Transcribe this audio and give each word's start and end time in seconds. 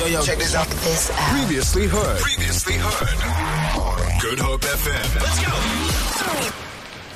Yo, 0.00 0.06
yo, 0.06 0.22
check 0.22 0.38
this 0.38 0.54
out. 0.54 0.66
This 0.66 1.10
out. 1.10 1.36
Previously 1.36 1.86
heard. 1.86 2.20
Previously 2.20 2.72
heard. 2.72 4.22
Good 4.22 4.38
Hope 4.38 4.62
FM. 4.62 5.20
Let's 5.20 5.44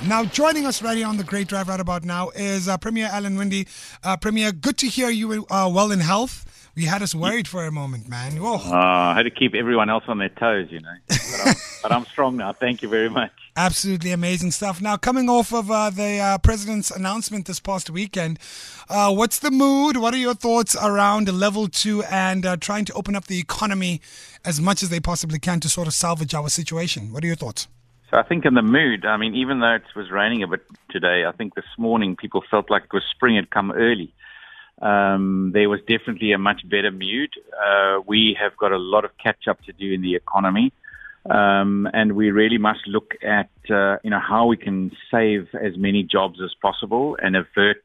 go. 0.03 0.07
Now, 0.07 0.27
joining 0.27 0.67
us 0.67 0.83
right 0.83 0.95
here 0.95 1.07
on 1.07 1.17
the 1.17 1.25
Great 1.25 1.49
Drive 1.49 1.69
right 1.69 1.81
about 1.81 2.05
now 2.05 2.29
is 2.37 2.69
uh, 2.69 2.77
Premier 2.77 3.09
Alan 3.11 3.39
Winde. 3.39 3.65
Uh, 4.03 4.19
Premier, 4.19 4.53
good 4.53 4.77
to 4.77 4.87
hear 4.87 5.09
you 5.09 5.47
uh, 5.49 5.71
well 5.75 5.93
in 5.93 6.01
health. 6.01 6.45
We 6.77 6.87
had 6.87 7.03
us 7.03 7.15
worried 7.15 7.47
for 7.47 7.65
a 7.65 7.71
moment, 7.71 8.09
man. 8.09 8.33
Whoa. 8.41 8.57
Uh, 8.57 8.75
I 8.75 9.15
had 9.15 9.23
to 9.23 9.31
keep 9.31 9.55
everyone 9.55 9.89
else 9.89 10.05
on 10.09 10.19
their 10.19 10.29
toes, 10.29 10.69
you 10.71 10.81
know. 10.81 10.95
But 11.09 11.41
I'm, 11.47 11.55
but 11.83 11.93
I'm 11.93 12.05
strong 12.07 12.37
now. 12.37 12.53
Thank 12.53 12.83
you 12.83 12.89
very 12.89 13.09
much. 13.09 13.31
Absolutely 13.57 14.11
amazing 14.11 14.51
stuff. 14.51 14.81
Now, 14.81 14.97
coming 14.97 15.29
off 15.29 15.55
of 15.55 15.71
uh, 15.71 15.91
the 15.91 16.19
uh, 16.19 16.39
president's 16.39 16.91
announcement 16.91 17.47
this 17.47 17.61
past 17.61 17.91
weekend, 17.91 18.41
uh, 18.89 19.15
what's 19.15 19.39
the 19.39 19.53
mood? 19.53 19.99
What 19.99 20.15
are 20.15 20.19
your 20.19 20.35
thoughts 20.35 20.75
around 20.75 21.33
level 21.33 21.69
two 21.69 22.03
and 22.05 22.45
uh, 22.45 22.57
trying 22.57 22.85
to 22.87 22.93
open 22.95 23.15
up 23.15 23.29
the 23.29 23.39
economy 23.39 24.01
as 24.45 24.61
much 24.61 24.83
as 24.83 24.89
they 24.89 24.99
possibly 24.99 25.39
can 25.39 25.61
to 25.61 25.69
sort 25.69 25.87
of 25.87 25.95
salvage 25.95 26.35
our 26.35 26.49
situation? 26.49 27.13
What 27.13 27.23
are 27.23 27.29
your 27.29 27.37
thoughts? 27.37 27.69
So 28.11 28.17
I 28.19 28.25
think 28.25 28.45
in 28.45 28.55
the 28.55 28.63
mood, 28.63 29.05
I 29.05 29.17
mean, 29.17 29.37
even 29.37 29.61
though 29.61 29.75
it 29.75 29.83
was 29.95 30.11
raining 30.11 30.43
a 30.43 30.49
bit 30.49 30.63
today, 30.91 31.25
I 31.25 31.33
think 31.33 31.55
this 31.55 31.65
morning 31.79 32.17
people 32.17 32.43
felt 32.51 32.71
like 32.71 32.85
it 32.85 32.93
was 32.93 33.05
spring 33.09 33.37
had 33.37 33.51
come 33.51 33.71
early. 33.71 34.13
Um, 34.85 35.53
there 35.55 35.69
was 35.71 35.81
definitely 35.81 36.33
a 36.33 36.39
much 36.39 36.61
better 36.69 36.91
mood. 36.91 37.31
Uh, 37.67 38.01
we 38.07 38.37
have 38.41 38.55
got 38.59 38.71
a 38.71 38.77
lot 38.77 39.05
of 39.05 39.13
catch 39.23 39.49
up 39.49 39.59
to 39.63 39.73
do 39.73 39.93
in 39.93 40.03
the 40.03 40.15
economy. 40.15 40.73
Um, 41.29 41.89
and 41.95 42.13
we 42.13 42.31
really 42.31 42.59
must 42.59 42.87
look 42.87 43.15
at, 43.23 43.49
uh, 43.71 43.97
you 44.05 44.11
know, 44.11 44.21
how 44.21 44.45
we 44.47 44.59
can 44.59 44.93
save 45.11 45.49
as 45.55 45.73
many 45.79 46.03
jobs 46.03 46.39
as 46.45 46.51
possible 46.61 47.17
and 47.21 47.35
avert 47.35 47.83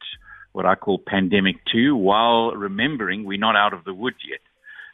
what 0.52 0.66
I 0.66 0.75
call 0.75 0.99
pandemic 0.99 1.55
two 1.72 1.95
while 1.95 2.52
remembering 2.52 3.23
we're 3.23 3.39
not 3.39 3.55
out 3.55 3.73
of 3.73 3.86
the 3.86 3.94
woods 3.94 4.17
yet. 4.30 4.41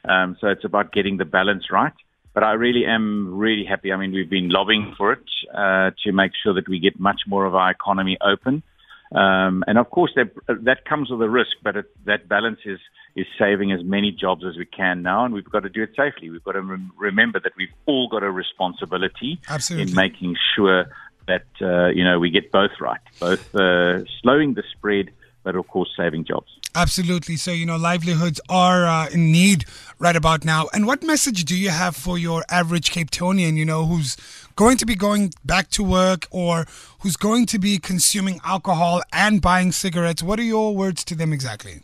Um, 0.08 0.38
so 0.40 0.50
it's 0.50 0.64
about 0.64 0.94
getting 0.94 1.18
the 1.18 1.26
balance 1.26 1.72
right. 1.72 1.94
But 2.36 2.44
I 2.44 2.52
really 2.52 2.86
am 2.86 3.34
really 3.34 3.66
happy. 3.66 3.92
I 3.94 3.98
mean, 3.98 4.12
we've 4.12 4.30
been 4.30 4.50
lobbying 4.50 4.94
for 4.98 5.14
it 5.14 5.24
uh, 5.52 5.92
to 6.04 6.12
make 6.12 6.34
sure 6.44 6.54
that 6.54 6.68
we 6.68 6.80
get 6.80 7.00
much 7.00 7.22
more 7.26 7.46
of 7.46 7.56
our 7.56 7.72
economy 7.72 8.18
open. 8.22 8.62
Um, 9.12 9.64
and 9.68 9.78
of 9.78 9.90
course, 9.92 10.12
that 10.16 10.32
that 10.48 10.86
comes 10.86 11.10
with 11.10 11.22
a 11.22 11.30
risk, 11.30 11.58
but 11.64 11.76
it, 11.78 12.06
that 12.06 12.28
balance 12.28 12.60
is 12.66 12.80
is 13.16 13.28
saving 13.38 13.72
as 13.72 13.84
many 13.84 14.12
jobs 14.12 14.44
as 14.44 14.58
we 14.58 14.66
can 14.66 15.02
now, 15.02 15.26
and 15.26 15.34
we've 15.34 15.50
got 15.50 15.62
to 15.62 15.70
do 15.70 15.84
it 15.84 15.92
safely. 15.96 16.30
We've 16.30 16.44
got 16.44 16.54
to 16.54 16.62
rem- 16.62 16.92
remember 16.98 17.40
that 17.40 17.54
we've 17.56 17.74
all 17.86 18.10
got 18.10 18.24
a 18.24 18.32
responsibility 18.32 19.40
Absolutely. 19.48 19.92
in 19.92 19.96
making 19.96 20.36
sure 20.56 20.86
that 21.28 21.46
uh, 21.62 21.88
you 21.88 22.04
know 22.04 22.20
we 22.20 22.30
get 22.32 22.52
both 22.52 22.72
right, 22.80 23.00
both 23.20 23.54
uh, 23.56 24.04
slowing 24.22 24.56
the 24.56 24.64
spread, 24.76 25.12
but 25.44 25.56
of 25.56 25.68
course 25.68 25.90
saving 25.96 26.26
jobs. 26.26 26.52
Absolutely. 26.76 27.38
So, 27.38 27.52
you 27.52 27.66
know, 27.66 27.78
livelihoods 27.78 28.42
are 28.50 28.86
uh, 28.86 29.08
in 29.10 29.32
need 29.32 29.64
right 29.98 30.16
about 30.16 30.44
now. 30.44 30.68
And 30.74 30.86
what 30.86 31.04
message 31.04 31.46
do 31.46 31.56
you 31.56 31.70
have 31.70 31.96
for 31.96 32.18
your 32.18 32.44
average 32.50 32.92
Cape 32.92 33.12
Townian, 33.12 33.56
you 33.56 33.64
know, 33.64 33.86
who's 33.86 34.18
going 34.56 34.78
to 34.78 34.86
be 34.86 34.96
going 34.96 35.34
back 35.44 35.70
to 35.72 35.84
work 35.84 36.28
or 36.32 36.66
who's 37.02 37.18
going 37.18 37.46
to 37.48 37.60
be 37.60 37.78
consuming 37.78 38.40
alcohol 38.44 39.02
and 39.12 39.42
buying 39.42 39.72
cigarettes? 39.72 40.24
What 40.24 40.40
are 40.40 40.44
your 40.44 40.76
words 40.76 41.04
to 41.06 41.16
them 41.16 41.34
exactly? 41.34 41.82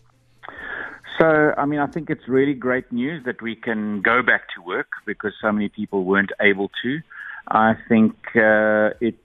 So, 1.19 1.53
I 1.58 1.66
mean, 1.66 1.80
I 1.80 1.88
think 1.88 2.09
it's 2.09 2.28
really 2.28 2.53
great 2.53 2.91
news 2.91 3.23
that 3.25 3.41
we 3.41 3.55
can 3.55 4.02
go 4.02 4.23
back 4.23 4.44
to 4.55 4.61
work 4.61 4.88
because 5.05 5.33
so 5.41 5.52
many 5.52 5.69
people 5.69 6.03
weren't 6.03 6.31
able 6.41 6.72
to. 6.81 7.00
I 7.47 7.73
think 7.88 8.16
uh, 8.36 8.91
it's 9.02 9.17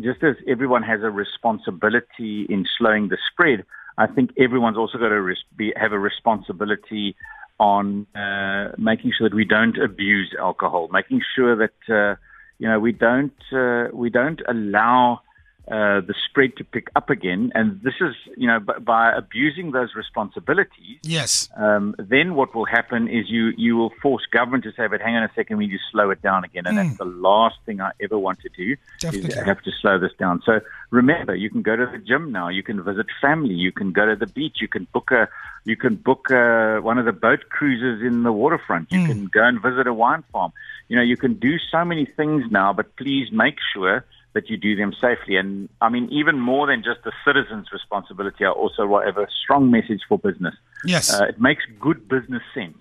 just 0.00 0.22
as 0.22 0.36
everyone 0.48 0.82
has 0.82 1.02
a 1.02 1.10
responsibility 1.10 2.46
in 2.48 2.66
slowing 2.78 3.08
the 3.08 3.18
spread, 3.30 3.64
I 3.98 4.06
think 4.06 4.30
everyone's 4.38 4.76
also 4.76 4.98
got 4.98 5.10
to 5.10 5.20
res- 5.20 5.44
be, 5.56 5.72
have 5.76 5.92
a 5.92 5.98
responsibility 5.98 7.14
on 7.60 8.06
uh, 8.16 8.72
making 8.76 9.12
sure 9.16 9.28
that 9.28 9.36
we 9.36 9.44
don't 9.44 9.78
abuse 9.78 10.34
alcohol, 10.38 10.88
making 10.90 11.20
sure 11.36 11.54
that 11.54 11.94
uh, 11.94 12.16
you 12.58 12.68
know 12.68 12.78
we 12.78 12.92
don't 12.92 13.32
uh, 13.52 13.88
we 13.92 14.10
don't 14.10 14.40
allow 14.48 15.20
uh, 15.66 16.00
the 16.00 16.14
spread 16.28 16.56
to 16.58 16.64
pick 16.64 16.88
up 16.94 17.08
again. 17.08 17.50
And 17.54 17.80
this 17.82 17.94
is 18.00 18.14
you 18.36 18.46
know 18.46 18.60
by, 18.60 18.78
by 18.78 19.12
abusing 19.12 19.70
those 19.70 19.94
responsibilities. 19.94 20.98
Yes. 21.02 21.48
Um, 21.56 21.94
then 21.98 22.34
what 22.34 22.54
will 22.54 22.66
happen 22.66 23.08
is 23.08 23.30
you 23.30 23.52
you 23.56 23.76
will 23.76 23.92
force 24.02 24.26
government 24.30 24.64
to 24.64 24.72
say, 24.72 24.86
"But 24.86 25.00
hang 25.00 25.16
on 25.16 25.22
a 25.22 25.30
second, 25.34 25.56
we 25.56 25.66
need 25.66 25.72
to 25.72 25.84
slow 25.90 26.10
it 26.10 26.20
down 26.20 26.44
again." 26.44 26.66
And 26.66 26.76
that's 26.76 26.98
the 26.98 27.04
last 27.04 27.56
thing 27.64 27.80
I 27.80 27.92
ever 28.02 28.18
want 28.18 28.40
to 28.40 28.50
do 28.50 28.76
Definitely. 29.00 29.30
is 29.30 29.46
have 29.46 29.62
to 29.62 29.72
slow 29.80 29.98
this 29.98 30.12
down. 30.18 30.42
So 30.44 30.60
remember, 30.90 31.34
you 31.34 31.48
can 31.48 31.62
go 31.62 31.76
to 31.76 31.86
the 31.86 31.98
gym 31.98 32.30
now, 32.30 32.48
you 32.48 32.62
can 32.62 32.82
visit 32.82 33.06
family, 33.20 33.54
you 33.54 33.72
can 33.72 33.92
go 33.92 34.04
to 34.06 34.16
the 34.16 34.26
beach, 34.26 34.58
you 34.60 34.68
can 34.68 34.86
book 34.92 35.10
a 35.12 35.28
you 35.64 35.76
can 35.76 35.96
book 35.96 36.30
a, 36.30 36.80
one 36.82 36.98
of 36.98 37.06
the 37.06 37.12
boat 37.12 37.48
cruises 37.48 38.04
in 38.04 38.22
the 38.22 38.32
waterfront, 38.32 38.92
you 38.92 39.06
can 39.06 39.26
go 39.26 39.42
and 39.42 39.62
visit 39.62 39.86
a 39.86 39.94
wine 39.94 40.22
farm. 40.30 40.52
You 40.88 40.96
know, 40.96 41.02
you 41.02 41.16
can 41.16 41.34
do 41.34 41.58
so 41.58 41.84
many 41.84 42.04
things 42.04 42.44
now, 42.50 42.74
but 42.74 42.96
please 42.96 43.32
make 43.32 43.56
sure 43.72 44.04
that 44.34 44.50
you 44.50 44.56
do 44.56 44.76
them 44.76 44.92
safely. 45.00 45.36
And 45.36 45.68
I 45.80 45.88
mean, 45.88 46.08
even 46.10 46.38
more 46.38 46.66
than 46.66 46.82
just 46.82 47.04
the 47.04 47.12
citizens' 47.24 47.68
responsibility, 47.72 48.44
I 48.44 48.50
also 48.50 49.00
have 49.00 49.16
a 49.16 49.26
strong 49.42 49.70
message 49.70 50.02
for 50.08 50.18
business. 50.18 50.54
Yes. 50.84 51.12
Uh, 51.12 51.24
it 51.24 51.40
makes 51.40 51.64
good 51.80 52.08
business 52.08 52.42
sense 52.52 52.78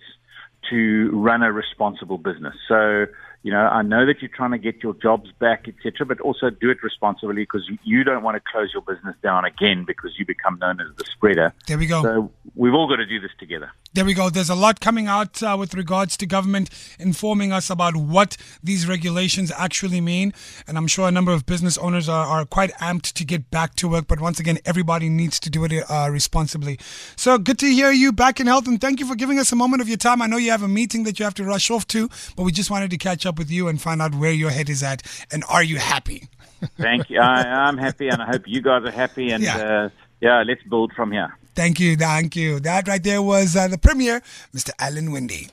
to 0.70 1.10
run 1.14 1.44
a 1.44 1.52
responsible 1.52 2.18
business. 2.18 2.56
So, 2.68 3.06
you 3.44 3.52
know, 3.52 3.60
I 3.60 3.82
know 3.82 4.06
that 4.06 4.22
you're 4.22 4.32
trying 4.34 4.52
to 4.52 4.58
get 4.58 4.82
your 4.82 4.94
jobs 4.94 5.30
back, 5.38 5.68
etc., 5.68 6.06
but 6.06 6.22
also 6.22 6.50
do 6.50 6.70
it 6.70 6.82
responsibly 6.82 7.44
because 7.44 7.70
you 7.84 8.06
don't 8.06 8.24
want 8.24 8.36
to 8.36 8.42
close 8.50 8.72
your 8.74 8.82
business 8.82 9.16
down 9.22 9.44
again 9.44 9.84
because 9.86 10.12
you 10.18 10.26
become 10.26 10.58
known 10.60 10.80
as 10.80 10.88
the 10.98 11.04
spreader. 11.12 11.54
There 11.68 11.78
we 11.78 11.86
go. 11.86 12.02
So 12.02 12.32
we've 12.56 12.74
all 12.74 12.88
got 12.88 12.96
to 12.98 13.06
do 13.06 13.20
this 13.20 13.32
together. 13.38 13.70
There 13.92 14.06
we 14.06 14.14
go. 14.14 14.30
There's 14.30 14.50
a 14.50 14.56
lot 14.56 14.80
coming 14.80 15.08
out 15.08 15.44
uh, 15.44 15.58
with 15.60 15.74
regards 15.74 16.16
to 16.18 16.26
government 16.26 16.70
informing 16.98 17.52
us 17.52 17.70
about 17.70 17.98
what 17.98 18.38
these 18.64 18.88
regulations 18.88 19.52
actually 19.58 20.00
mean. 20.00 20.34
And 20.66 20.78
I'm 20.78 20.88
sure 20.88 21.08
a 21.08 21.12
number 21.12 21.34
of 21.34 21.46
business 21.46 21.78
owners 21.78 22.08
are, 22.08 22.26
are 22.26 22.46
quite 22.46 22.72
amped 22.76 23.12
to 23.14 23.26
get 23.26 23.52
back 23.52 23.76
to 23.76 23.90
work. 23.90 24.08
But 24.08 24.22
once 24.22 24.40
again, 24.40 24.58
everybody 24.66 25.10
needs 25.10 25.38
to 25.42 25.50
do 25.50 25.66
it 25.66 25.74
uh, 25.92 26.08
responsibly. 26.10 26.80
So 27.18 27.38
good 27.38 27.60
to 27.60 27.68
hear 27.68 27.92
you 27.92 28.14
back 28.14 28.40
in 28.40 28.48
health. 28.48 28.68
And 28.68 28.80
thank 28.80 29.02
you 29.02 29.06
for 29.06 29.16
giving 29.16 29.38
us 29.38 29.52
a 29.52 29.56
moment 29.56 29.82
of 29.82 29.90
your 29.90 29.98
time. 29.98 30.22
I 30.22 30.28
know 30.28 30.38
you 30.38 30.52
have 30.52 30.64
a 30.64 30.68
meeting 30.68 31.04
that 31.04 31.20
you 31.20 31.26
have 31.26 31.36
to 31.36 31.44
rush 31.44 31.70
off 31.70 31.86
to, 31.88 32.10
but 32.38 32.44
we 32.44 32.52
just 32.54 32.72
wanted 32.72 32.90
to 32.92 32.98
catch 32.98 33.26
up 33.26 33.33
with 33.38 33.52
you 33.52 33.68
and 33.68 33.82
find 33.82 34.02
out 34.02 34.16
where 34.16 34.32
your 34.32 34.50
head 34.52 34.70
is 34.70 34.82
at. 34.84 35.04
And 35.32 35.44
are 35.50 35.64
you 35.64 35.78
happy? 35.78 36.28
Thank 36.78 37.10
you. 37.10 37.20
I, 37.20 37.42
I'm 37.68 37.78
happy, 37.78 38.08
and 38.10 38.22
I 38.22 38.26
hope 38.26 38.44
you 38.48 38.62
guys 38.62 38.84
are 38.86 38.92
happy. 38.92 39.32
And 39.32 39.44
Yeah. 39.44 39.58
uh, 39.58 39.90
yeah, 40.22 40.44
let's 40.48 40.64
build 40.64 40.94
from 40.94 41.12
here. 41.12 41.38
Thank 41.56 41.80
you. 41.80 41.96
Thank 41.98 42.36
you. 42.36 42.60
That 42.62 42.88
right 42.88 43.04
there 43.04 43.22
was 43.22 43.56
uh, 43.56 43.68
the 43.68 43.78
premier, 43.78 44.22
Mr. 44.56 44.72
Alan 44.80 45.12
Winde. 45.12 45.32
Feel 45.32 45.52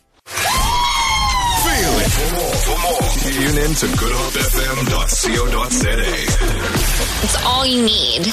it. 2.00 2.10
For 2.10 2.34
more, 2.34 2.54
for 2.54 2.78
more, 2.80 3.00
tune 3.20 3.58
in 3.58 3.74
to 3.74 3.86
goodhopefm.co.za. 3.86 5.96
It's 7.22 7.36
all 7.44 7.66
you 7.66 7.82
need. 7.82 8.32